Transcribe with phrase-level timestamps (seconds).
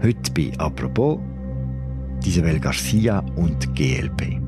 [0.00, 1.18] Heute bei «Apropos»
[2.24, 4.40] Isabel Garcia und GLP.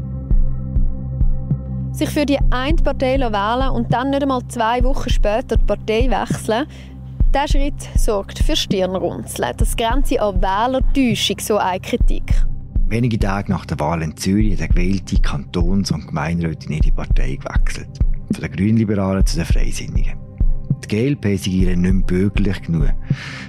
[1.90, 6.08] Sich für die eine Partei wählen und dann nicht einmal zwei Wochen später die Partei
[6.08, 6.66] wechseln,
[7.34, 9.52] dieser Schritt sorgt für Stirnrunzeln.
[9.56, 12.32] Das grenzt an Wählertäuschung, so eine Kritik.
[12.86, 16.92] Wenige Tage nach der Wahl in Zürich hat der gewählte Kantons- und Gemeinderat in ihre
[16.92, 17.98] Partei gewechselt.
[18.32, 20.29] Von den Grünliberalen zu den Freisinnigen.
[20.90, 22.90] Die GLP sei ihr nicht mehr bürgerlich genug,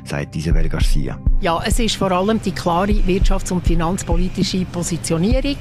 [0.04, 1.20] sagt Isabel Garcia.
[1.40, 5.56] Ja, es ist vor allem die klare wirtschafts- und finanzpolitische Positionierung.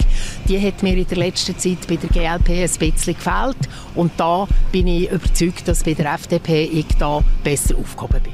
[0.47, 3.57] Die hat mir in der letzten Zeit bei der GLP ein bisschen gefällt.
[3.95, 8.33] Und da bin ich überzeugt, dass bei der FDP ich da besser aufgehoben bin.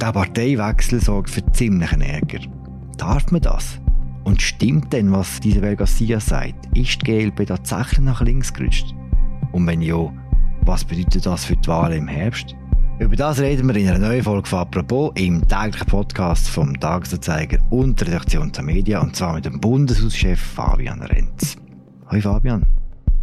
[0.00, 2.40] Der Parteiwechsel sorgt für ziemlichen Ärger.
[2.96, 3.81] Darf man das?
[4.24, 6.66] Und stimmt denn, was Isabel Garcia sagt?
[6.76, 8.94] Ist die GLP tatsächlich nach links gerutscht?
[9.52, 10.12] Und wenn ja,
[10.62, 12.54] was bedeutet das für die Wahlen im Herbst?
[12.98, 17.58] Über das reden wir in einer neuen Folge von «Apropos» im täglichen Podcast vom Tagesanzeiger
[17.70, 21.56] und der Redaktion der Media und zwar mit dem Bundeshauschef Fabian Renz.
[22.10, 22.64] Hoi Fabian.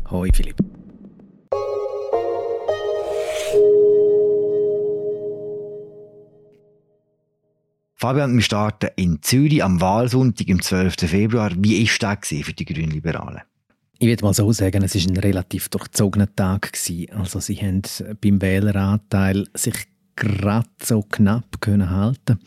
[0.10, 0.69] Hoi Philipp.
[8.02, 10.96] Fabian, wir starten in Zürich am Wahlsonntag, am 12.
[11.00, 11.52] Februar.
[11.58, 13.42] Wie war das für die Grünliberalen?
[13.98, 16.72] Ich würde mal so sagen, es war ein relativ durchzogener Tag.
[17.12, 17.82] Also sie haben
[18.22, 19.74] beim Wähleranteil sich
[20.20, 22.40] gerade so knapp können halten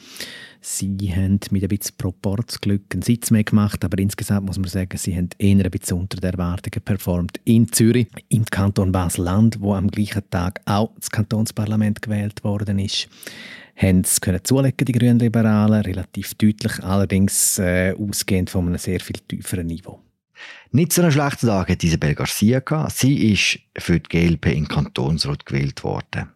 [0.65, 4.97] Sie haben mit ein bisschen Proportsglück einen Sitz mehr gemacht, aber insgesamt muss man sagen,
[4.97, 7.41] sie haben eher ein bisschen unter den Erwartungen performt.
[7.45, 13.09] In Zürich, im Kanton Basel-Land, wo am gleichen Tag auch das Kantonsparlament gewählt worden ist,
[13.75, 19.19] haben sie können zulegen, die Grünliberalen, relativ deutlich, allerdings äh, ausgehend von einem sehr viel
[19.27, 20.01] tieferen Niveau.
[20.71, 22.93] Nicht so einen schlechten Tag hat Isabel Garcia gehabt.
[22.93, 26.31] Sie ist für die GLP in Kantonsrat gewählt worden.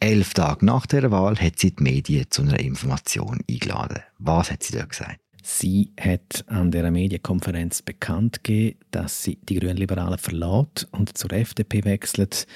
[0.00, 4.02] Elf Tage nach der Wahl hat sie die Medien zu einer Information eingeladen.
[4.18, 5.18] Was hat sie da gesagt?
[5.42, 11.84] Sie hat an der Medienkonferenz bekannt gegeben, dass sie die Grünliberalen verlässt und zur FDP
[11.84, 12.46] wechselt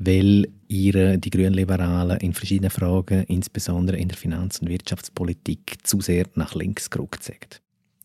[0.00, 6.26] weil ihre, die Grünliberalen in verschiedenen Fragen, insbesondere in der Finanz- und Wirtschaftspolitik, zu sehr
[6.34, 7.60] nach links gerückt sind.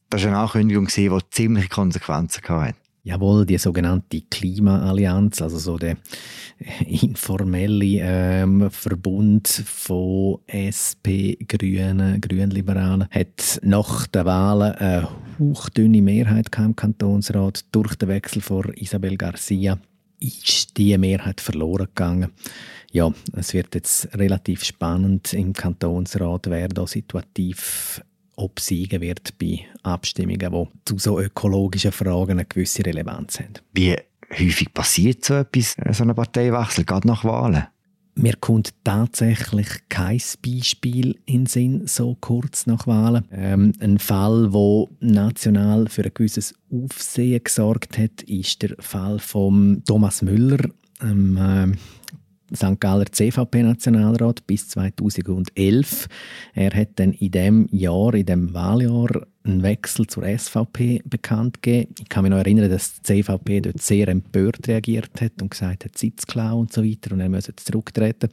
[0.09, 2.75] Das war eine Ankündigung, die ziemliche Konsequenzen hatte.
[3.05, 5.97] Jawohl, die sogenannte Klimaallianz, also so der
[6.87, 15.07] informelle ähm, Verbund von SP, Grünen, Grünliberalen, hat nach den Wahlen eine
[15.37, 19.77] hauchdünne Mehrheit im Kantonsrat durch den Wechsel von Isabel Garcia
[20.19, 22.31] ist die Mehrheit verloren gegangen.
[22.91, 28.01] Ja, es wird jetzt relativ spannend im Kantonsrat, wer da situativ
[28.35, 33.53] obsiegen wird bei Abstimmungen, die zu so ökologischen Fragen eine gewisse Relevanz haben.
[33.73, 33.95] Wie
[34.31, 37.67] häufig passiert so etwas, so ein Parteiwechsel, gerade nach Wahlen?
[38.17, 43.25] Mir kommt tatsächlich kein Beispiel in Sinn, so kurz nach Wahlen.
[43.29, 49.83] Ähm, ein Fall, wo national für ein gewisses Aufsehen gesorgt hat, ist der Fall von
[49.85, 50.69] Thomas Müller,
[51.01, 51.75] ähm, äh,
[52.55, 52.79] St.
[52.79, 56.07] Galler CVP-Nationalrat bis 2011.
[56.53, 61.93] Er hat dann in dem Jahr, in dem Wahljahr, einen Wechsel zur SVP bekannt gegeben.
[61.99, 65.85] Ich kann mich noch erinnern, dass die CVP dort sehr empört reagiert hat und gesagt
[65.85, 68.29] hat, Sitzklau und so weiter und er müsse zurücktreten.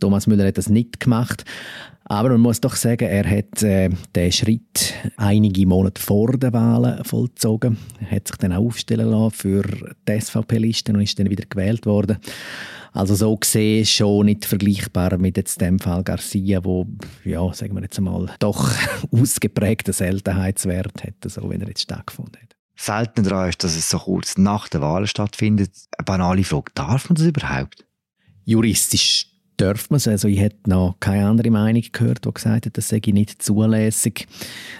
[0.00, 1.44] Thomas Müller hat das nicht gemacht.
[2.04, 7.04] Aber man muss doch sagen, er hat äh, den Schritt einige Monate vor den Wahlen
[7.04, 7.78] vollzogen.
[8.00, 9.62] Er hat sich dann auch aufstellen lassen für
[10.08, 12.18] die SVP-Liste und ist dann wieder gewählt worden.
[12.92, 16.86] Also so gesehen schon nicht vergleichbar mit jetzt dem Fall Garcia, wo
[17.24, 18.70] ja, sagen wir jetzt einmal, doch
[19.10, 22.56] ausgeprägten Seltenheitswert hat, so wie er jetzt stattgefunden hat.
[22.76, 25.70] Selten daran ist, dass es so kurz nach der Wahl stattfindet.
[25.96, 27.86] Eine banale Frage, darf man das überhaupt?
[28.44, 29.31] Juristisch
[29.62, 30.08] darf man es.
[30.08, 34.26] Also ich hätte noch keine andere Meinung gehört, die gesagt hat, das sei nicht zulässig.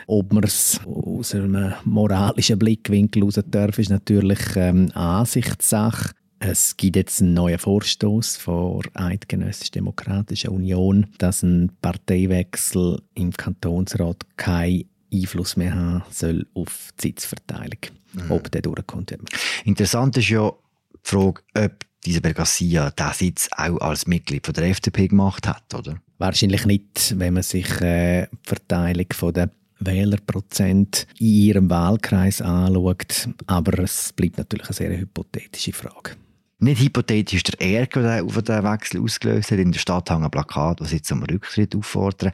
[0.07, 6.11] Ob man es aus einem moralischen Blickwinkel heraus darf, ist natürlich ähm, Ansichtssache.
[6.41, 14.27] Es gibt jetzt einen neuen Vorstoß von der Eidgenössisch-Demokratischen Union, dass ein Parteiwechsel im Kantonsrat
[14.37, 17.79] keinen Einfluss mehr haben soll auf die Sitzverteilung,
[18.15, 18.31] mhm.
[18.31, 19.17] ob der durchkommt.
[19.65, 21.73] Interessant ist ja die Frage, ob
[22.05, 26.01] Isabel Garcia diesen Sitz auch als Mitglied von der FDP gemacht hat, oder?
[26.19, 33.29] Wahrscheinlich nicht, wenn man sich äh, die Verteilung der Wählerprozent in ihrem Wahlkreis anschaut.
[33.47, 36.17] Aber es bleibt natürlich eine sehr hypothetische Frage.
[36.59, 39.59] Nicht hypothetisch der Ärger, der auf den Wechsel ausgelöst hat.
[39.59, 42.33] In der Stadt hängen Plakat, das jetzt zum Rücktritt auffordern.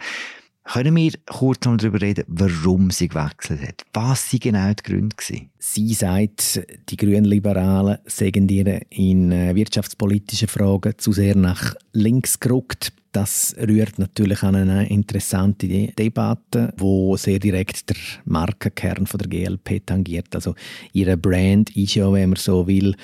[0.70, 3.86] Können wir kurz mal darüber reden, warum sie gewechselt hat?
[3.94, 5.16] Was waren genau die Gründe?
[5.16, 5.48] Gewesen?
[5.58, 6.60] Sie sagt,
[6.90, 12.92] die Grünliberalen sägen ihr in äh, wirtschaftspolitischen Fragen zu sehr nach links gerückt.
[13.12, 17.96] Das rührt natürlich an eine interessante Debatte, wo sehr direkt der
[18.26, 20.34] Markenkern von der GLP tangiert.
[20.34, 20.54] Also
[20.92, 22.94] ihre Brand ist ja, wenn man so will,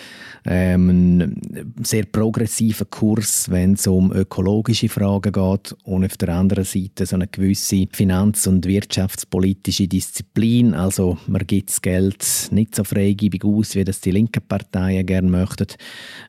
[0.44, 0.90] ähm,
[1.20, 7.06] ein sehr progressiver Kurs, wenn es um ökologische Fragen geht und auf der anderen Seite
[7.06, 10.74] so eine gewisse finanz- und wirtschaftspolitische Disziplin.
[10.74, 15.30] Also man gibt das Geld nicht so freigebig aus, wie das die linken Parteien gerne
[15.30, 15.66] möchten.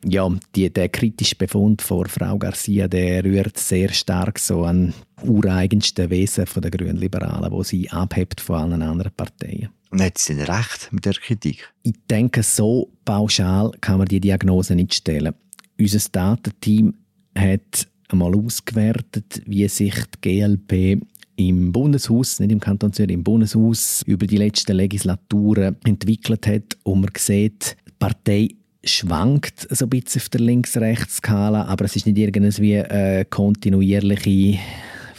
[0.05, 6.09] Ja, die, der kritische Befund von Frau Garcia, der rührt sehr stark so an ureigensten
[6.09, 9.69] Wesen der Grünen Liberalen, wo sie abhebt von allen anderen Parteien.
[9.91, 11.71] Und hat sie recht mit der Kritik?
[11.83, 15.33] Ich denke, so pauschal kann man die Diagnose nicht stellen.
[15.79, 16.93] Unser Datenteam
[17.37, 21.01] hat einmal ausgewertet, wie sich die GLP
[21.37, 26.77] im Bundeshaus, nicht im Kanton Zürich, im Bundeshaus über die letzten Legislaturen entwickelt hat.
[26.83, 28.49] Und man sieht, die Partei
[28.85, 34.59] schwankt so ein bisschen auf der Links-Rechts-Skala, aber es ist nicht irgendwie eine kontinuierliche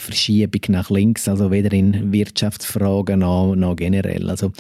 [0.06, 4.30] Verschiebung nach links, also weder in Wirtschaftsfragen noch, noch generell.
[4.30, 4.52] Also,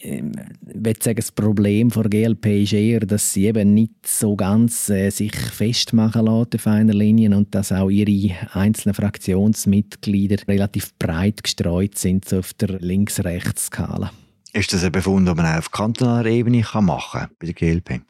[0.00, 0.32] ähm,
[0.66, 4.88] ich würde sagen, das Problem der GLP ist eher, dass sie eben nicht so ganz
[4.88, 11.44] äh, sich festmachen lässt auf einer Linie und dass auch ihre einzelnen Fraktionsmitglieder relativ breit
[11.44, 14.10] gestreut sind so auf der Links-Rechts-Skala.
[14.52, 18.00] Ist das ein Befund, den man auch auf kantonaler Ebene machen kann bei der GLP?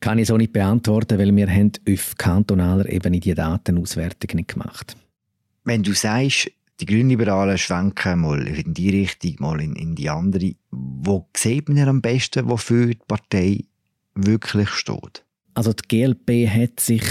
[0.00, 4.96] Kann ich so nicht beantworten, weil wir haben auf kantonaler Ebene die Datenauswertung nicht gemacht.
[5.64, 6.50] Wenn du sagst,
[6.80, 11.88] die Grünliberalen schwenken mal in die Richtung, mal in, in die andere, wo sieht man
[11.88, 13.64] am besten, wofür die Partei
[14.14, 15.24] wirklich steht?
[15.54, 17.02] Also die GLP hat sich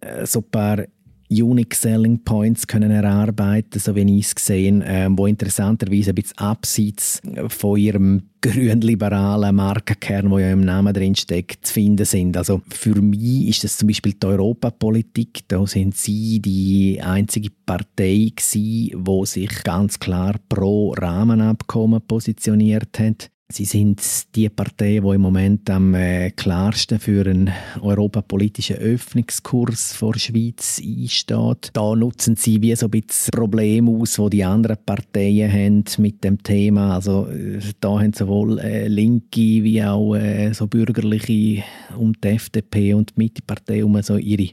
[0.00, 0.84] äh, so ein paar
[1.30, 6.38] Unique Selling Points können erarbeiten, so wie ich es gesehen, äh, wo interessanterweise ein bisschen
[6.38, 12.36] abseits von ihrem grün-liberalen Markenkern, wo ja im Namen drin steckt, zu finden sind.
[12.36, 15.40] Also für mich ist das zum Beispiel die Europapolitik.
[15.48, 23.30] Da sind sie die einzige Partei gewesen, die sich ganz klar pro Rahmenabkommen positioniert hat.
[23.50, 24.02] Sie sind
[24.34, 27.50] die Partei, die im Moment am äh, klarsten für einen
[27.80, 31.70] europapolitischen Öffnungskurs vor der Schweiz einsteht.
[31.72, 36.22] Da nutzen sie wie so ein bisschen Probleme aus, wo die anderen Parteien haben mit
[36.24, 36.96] dem Thema.
[36.96, 40.14] Also äh, da haben sowohl äh, Linke wie auch
[40.52, 41.64] so bürgerliche
[41.96, 44.50] um die FDP und die Mittepartei um so ihre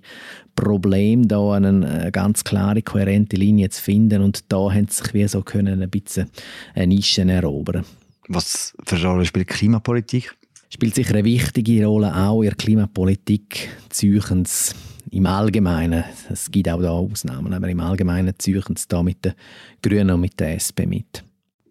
[0.56, 5.28] Probleme da eine ganz klare, kohärente Linie zu finden und da haben sie sich wie
[5.28, 6.30] so können ein bisschen
[6.76, 7.84] eine Nische erobern.
[8.28, 10.36] Was für eine Rolle spielt Klimapolitik?
[10.70, 14.76] Spielt sicher eine wichtige Rolle auch in der Klimapolitik Züchens
[15.12, 16.04] im Allgemeinen.
[16.30, 19.34] Es gibt auch da Ausnahmen, aber im Allgemeinen Züchens da mit den
[19.82, 21.24] Grünen und mit der SP mit.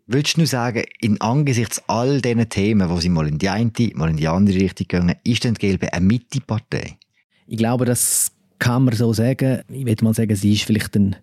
[0.06, 4.10] Würdest du sagen, in angesichts all diesen Themen, wo sie mal in die eine, mal
[4.10, 6.98] in die andere Richtung gehen, ist denn die GLP eine Mittepartei?
[7.46, 9.62] Ich glaube, das kann man so sagen.
[9.68, 11.16] Ich würde mal sagen, sie ist vielleicht ein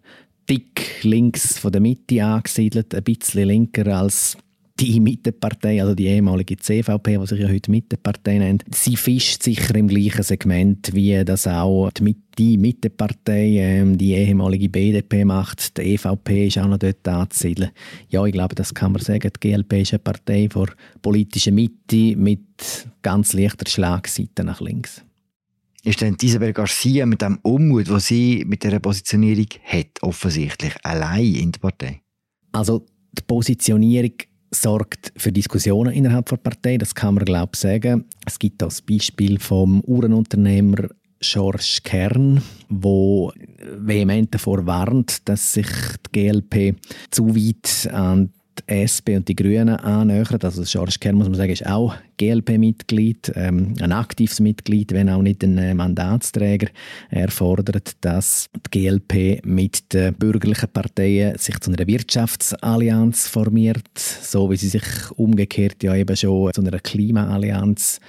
[0.49, 4.37] dick links von der Mitte angesiedelt, ein bisschen linker als
[4.81, 9.75] die Mittepartei, also die ehemalige CVP, die sich ja heute Mittepartei nennt, sie fischt sicher
[9.75, 15.77] im gleichen Segment, wie das auch die, die Mittepartei, ähm, die ehemalige BDP macht.
[15.77, 17.69] Die EVP ist auch noch dort anzusiedeln.
[18.09, 19.31] Ja, ich glaube, das kann man sagen.
[19.35, 20.69] Die GLP ist eine Partei vor
[21.01, 25.03] politischer Mitte mit ganz leichter Schlagseite nach links.
[25.83, 31.35] Ist denn Isabel Garcia mit dem Unmut, den sie mit dieser Positionierung hat, offensichtlich allein
[31.35, 32.01] in der Partei?
[32.51, 34.13] Also die Positionierung
[34.51, 38.05] sorgt für Diskussionen innerhalb der Partei, das kann man glaube ich sagen.
[38.25, 40.89] Es gibt das Beispiel vom Uhrenunternehmer
[41.21, 43.31] George Kern, wo
[43.77, 45.67] vehement davor warnt, dass sich
[46.13, 46.75] die GLP
[47.11, 50.39] zu weit an die SP und die Grünen annähern.
[50.41, 55.23] Also George Kern, muss man sagen, ist auch GLP-Mitglied, ähm, ein aktives Mitglied, wenn auch
[55.23, 56.67] nicht ein äh, Mandatsträger.
[57.09, 64.51] Er fordert, dass die GLP mit den bürgerlichen Parteien sich zu einer Wirtschaftsallianz formiert, so
[64.51, 64.83] wie sie sich
[65.15, 67.99] umgekehrt ja eben schon zu einer Klimaallianz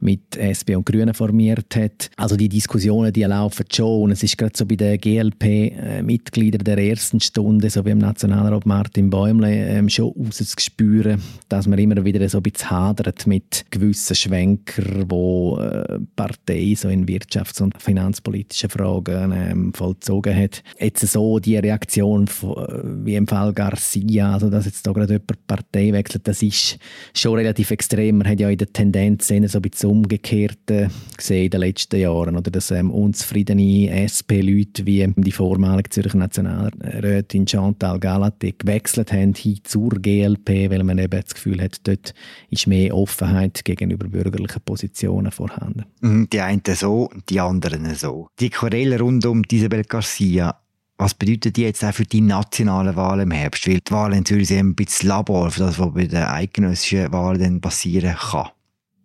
[0.00, 2.10] mit SP und Grünen formiert hat.
[2.16, 6.78] Also die Diskussionen, die laufen schon und es ist gerade so bei den GLP-Mitgliedern der
[6.78, 12.26] ersten Stunde, so wie im Nationalrat Martin Bäumle, ähm, schon rauszuspüren, dass man immer wieder
[12.28, 18.70] so ein bisschen hadert mit gewissen Schwenker, wo äh, Partei so in wirtschafts- und finanzpolitischen
[18.70, 20.62] Fragen ähm, vollzogen hat.
[20.78, 25.46] Jetzt so die Reaktion äh, wie im Fall Garcia, also dass jetzt da gerade jemand
[25.46, 26.78] Partei wechselt, das ist
[27.14, 28.18] schon relativ extrem.
[28.18, 32.36] Man hat ja in der Tendenz so ein bisschen Umgekehrte gesehen in den letzten Jahren.
[32.36, 39.58] Oder dass ähm, unzufriedene SP-Leute wie die vormalige Zürcher Nationalrätin Chantal Gallaté gewechselt haben hin
[39.64, 42.14] zur GLP, weil man eben das Gefühl hat, dort
[42.50, 45.84] ist mehr Offenheit Unzufriedenheit gegenüber bürgerlichen Positionen vorhanden.
[46.00, 48.28] Mhm, die einen so, die anderen so.
[48.38, 50.56] Die Querelle rund um Isabel Garcia,
[50.98, 53.66] was bedeutet die jetzt auch für die nationalen Wahlen im Herbst?
[53.66, 57.10] Weil die Wahlen in Zürich sind ein bisschen Labor für das, was bei den eidgenössischen
[57.12, 58.50] Wahlen dann passieren kann.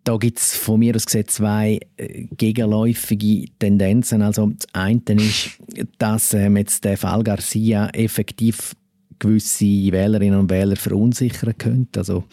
[0.04, 4.22] Da gibt es von mir aus gesehen zwei äh, gegenläufige Tendenzen.
[4.22, 5.58] Also das eine ist,
[5.98, 8.76] dass ähm, jetzt der Fall Garcia effektiv
[9.18, 12.00] gewisse Wählerinnen und Wähler verunsichern könnte.
[12.00, 12.24] Also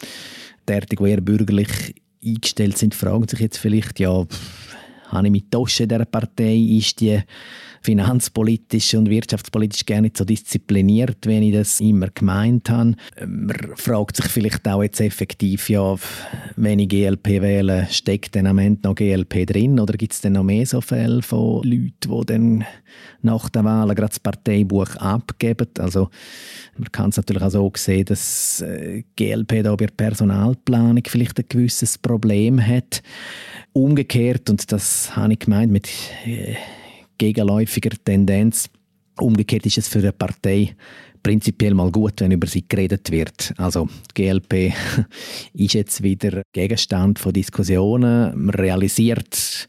[0.68, 1.94] derartig, die eher bürgerlich
[2.24, 4.24] eingestellt sind, fragen sich jetzt vielleicht, ja,
[5.14, 7.20] habe ich mit Tosche dieser Partei, ist die
[7.84, 12.94] finanzpolitisch und wirtschaftspolitisch gar nicht so diszipliniert, wie ich das immer gemeint habe.
[13.26, 15.94] Man fragt sich vielleicht auch jetzt effektiv, ja,
[16.56, 20.32] wenn ich GLP wähle, steckt dann am Ende noch GLP drin oder gibt es dann
[20.32, 22.64] noch mehr so Fälle von Leuten, die dann
[23.20, 25.68] nach der Wahl gerade das Parteibuch abgeben?
[25.78, 26.08] Also
[26.78, 31.38] man kann es natürlich auch so sehen, dass äh, GLP da bei der Personalplanung vielleicht
[31.38, 33.02] ein gewisses Problem hat.
[33.74, 35.88] Umgekehrt, und das habe ich gemeint mit
[36.24, 36.54] äh,
[37.18, 38.70] gegenläufiger Tendenz.
[39.18, 40.76] Umgekehrt ist es für eine Partei
[41.24, 43.52] prinzipiell mal gut, wenn über sie geredet wird.
[43.56, 44.72] Also die GLP
[45.54, 48.32] ist jetzt wieder Gegenstand von Diskussionen.
[48.44, 49.68] Man realisiert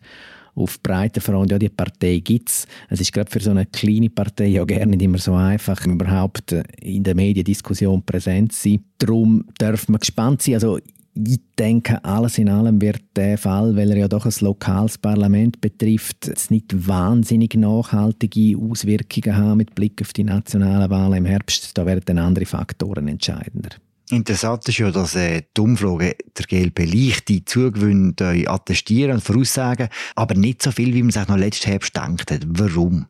[0.54, 2.68] auf breiter Front, ja, die Partei gibt es.
[2.90, 6.54] Es ist gerade für so eine kleine Partei ja gerne nicht immer so einfach, überhaupt
[6.80, 8.86] in der Mediendiskussion präsent zu sein.
[9.00, 10.54] Darum darf man gespannt sein.
[10.56, 10.80] Also
[11.16, 15.62] ich denke, alles in allem wird der Fall, weil er ja doch ein lokales Parlament
[15.62, 21.78] betrifft, es nicht wahnsinnig nachhaltige Auswirkungen haben mit Blick auf die nationalen Wahlen im Herbst.
[21.78, 23.70] Da werden dann andere Faktoren entscheidender.
[24.12, 28.14] Interessant ist ja, dass äh, die Umfrage der GLP leichte Zugewinne
[28.48, 32.42] attestieren und voraussagen, aber nicht so viel, wie man sich noch letzten Herbst gedacht hat.
[32.46, 33.08] Warum?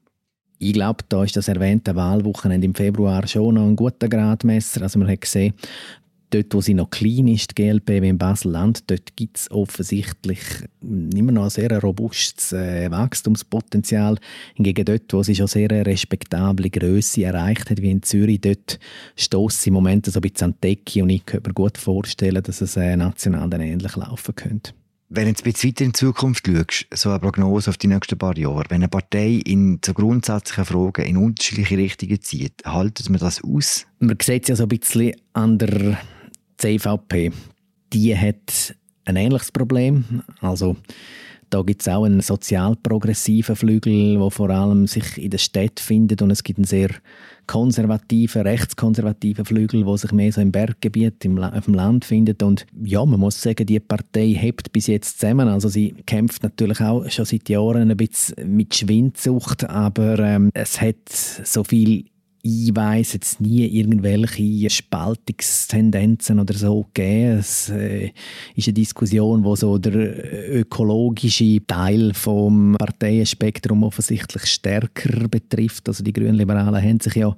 [0.58, 4.84] Ich glaube, da ist das erwähnte Wahlwochenende im Februar schon noch ein guter Gradmesser.
[4.84, 5.54] Also man hat gesehen,
[6.30, 10.40] dort, wo sie noch klein ist, die GLP wie in Basel-Land, dort gibt es offensichtlich
[10.82, 14.18] immer noch ein sehr robustes äh, Wachstumspotenzial.
[14.56, 18.80] Hingegen dort, wo sie schon sehr eine respektable Größe erreicht hat, wie in Zürich, dort
[19.16, 21.78] stoßt sie im Moment so ein bisschen an die Decke und ich könnte mir gut
[21.78, 24.74] vorstellen, dass es äh, national dann ähnlich laufen könnte.
[25.08, 27.88] Wenn du jetzt ein bisschen weiter in die Zukunft schaust, so eine Prognose auf die
[27.88, 33.10] nächsten paar Jahre, wenn eine Partei in so grundsätzlichen Fragen in unterschiedliche Richtungen zieht, haltet
[33.10, 33.86] man das aus?
[34.00, 36.00] Man sieht es ja so ein bisschen an der
[36.58, 37.32] CVP,
[37.94, 40.24] die hat ein ähnliches Problem.
[40.42, 40.76] Also
[41.50, 46.22] da gibt es auch einen sozial-progressiven Flügel, der vor allem sich in der Stadt findet
[46.22, 46.90] und es gibt einen sehr
[47.48, 52.66] konservativen, rechtskonservativen Flügel, der sich mehr so im Berggebiet, im, auf dem Land findet und
[52.84, 57.10] ja, man muss sagen, die Partei hebt bis jetzt zusammen, also sie kämpft natürlich auch
[57.10, 62.06] schon seit Jahren ein bisschen mit Schwindsucht, aber ähm, es hat so viel
[62.48, 67.40] ich weiß jetzt nie irgendwelche Spaltungstendenzen oder so gegeben.
[67.40, 68.12] Es äh,
[68.56, 75.88] ist eine Diskussion, wo so der ökologische Teil vom Parteienspektrum offensichtlich stärker betrifft.
[75.88, 77.36] Also die Grünliberalen haben sich ja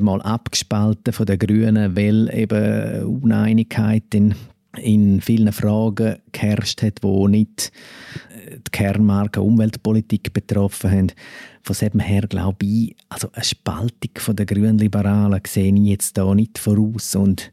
[0.00, 4.34] mal abgespalten von den Grünen, weil eben Uneinigkeit in
[4.76, 7.72] in vielen Fragen geherrscht hat, wo nicht
[8.30, 11.12] äh, die Kernmarke Umweltpolitik betroffen haben.
[11.62, 16.58] Von dem her glaube ich, also eine Spaltung der Grünliberalen sehe ich jetzt da nicht
[16.58, 17.50] voraus und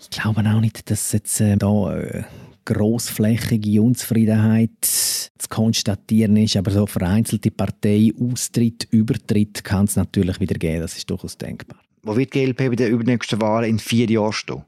[0.00, 2.22] ich glaube auch nicht, dass jetzt äh, da äh,
[3.80, 10.96] Unzufriedenheit zu konstatieren ist, aber so vereinzelte Parteiaustritt, Übertritt kann es natürlich wieder geben, das
[10.96, 11.78] ist durchaus denkbar.
[12.02, 14.62] Wo wird die GLP bei den übernächsten Wahlen in vier Jahren stehen?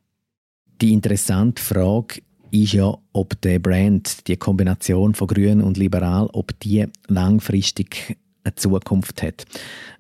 [0.81, 6.59] Die interessante Frage ist ja, ob der Brand, die Kombination von Grün und Liberal, ob
[6.61, 9.45] die langfristig eine Zukunft hat.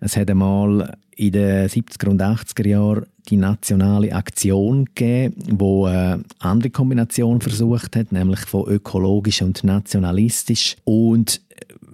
[0.01, 6.25] Es hat einmal in den 70er und 80er Jahren die nationale Aktion gegeben, wo eine
[6.39, 10.77] andere Kombination versucht hat, nämlich von ökologisch und nationalistisch.
[10.85, 11.43] Und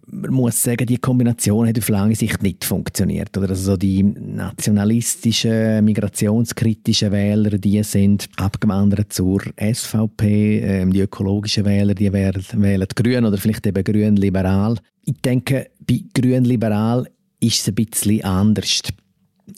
[0.09, 3.37] man muss sagen, die Kombination hat auf lange Sicht nicht funktioniert.
[3.37, 10.61] Oder also die nationalistischen, migrationskritischen Wähler, die sind abgewandert zur SVP.
[10.61, 14.79] Ähm, die ökologischen Wähler, die wählen, wählen Grün oder vielleicht eben Grün-Liberal.
[15.05, 17.09] Ich denke, bei Grün-Liberal
[17.41, 18.83] ist es ein bisschen anders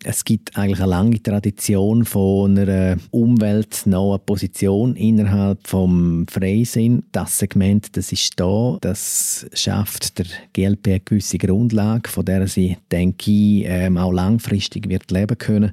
[0.04, 7.04] es gibt eigentlich eine lange Tradition von einer umweltnahen Position innerhalb vom Freisinn.
[7.12, 12.76] Das Segment, das ist da, das schafft der GLP eine gewisse Grundlage, von der sie,
[12.92, 15.72] denke ich, ähm, auch langfristig wird leben können.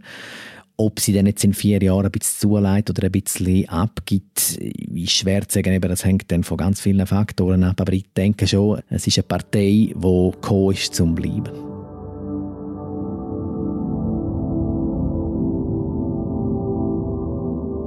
[0.77, 5.12] Ob sie dann jetzt in vier Jahren ein bisschen zuleitet oder ein bisschen abgibt, ist
[5.13, 5.79] schwer zu sagen.
[5.79, 7.79] Das hängt dann von ganz vielen Faktoren ab.
[7.79, 11.75] Aber ich denke schon, es ist eine Partei, die gekommen ist, zum Bleiben.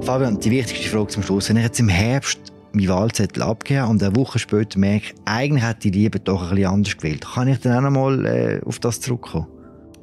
[0.09, 1.49] Fabian, die wichtigste Frage zum Schluss.
[1.49, 2.39] Wenn ich jetzt im Herbst
[2.73, 6.55] meinen Wahlzettel abgeben und eine Woche später merke ich, eigentlich hätte ich lieber doch ein
[6.55, 7.27] bisschen anders gewählt.
[7.31, 9.45] Kann ich dann auch noch mal äh, auf das zurückkommen?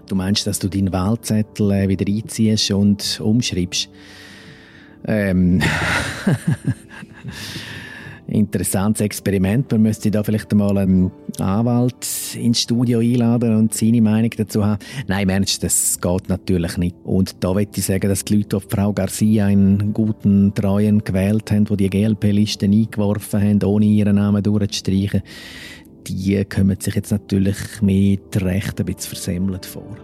[0.06, 3.88] Du meinst, dass du deinen Wahlzettel äh, wieder einziehst und umschreibst?
[5.08, 5.60] Ähm.
[8.28, 9.70] interessantes Experiment.
[9.72, 14.78] Man müsste da vielleicht mal einen Anwalt ins Studio einladen und seine Meinung dazu haben.
[15.06, 16.96] Nein, Mensch, das geht natürlich nicht.
[17.04, 21.50] Und da möchte ich sagen, dass die Leute, die Frau Garcia einen guten Treuen gewählt
[21.52, 25.22] haben, die die GLP-Liste eingeworfen haben, ohne ihren Namen durchzustreichen,
[26.06, 29.96] die kommen sich jetzt natürlich mit Recht ein bisschen versemmelt vor.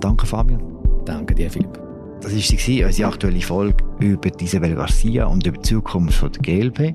[0.00, 0.71] Danke, Fabian.
[1.04, 1.80] Danke dir, Philipp.
[2.20, 6.94] Das war unsere aktuelle Folge über Isabel Garcia und über die Zukunft der GLP.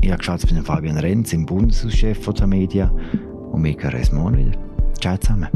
[0.00, 2.90] Ich habe geschaut mit Fabian Renz, im Bundeshauschef der Medien.
[3.52, 4.58] Und wir hören uns morgen wieder.
[5.00, 5.48] Ciao zusammen.